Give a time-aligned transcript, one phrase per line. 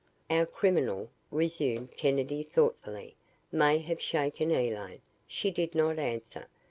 [0.31, 3.15] "Our criminal," resumed Kennedy thoughtfully,
[3.51, 5.01] "may have shaken Elaine.
[5.27, 6.47] She did not answer.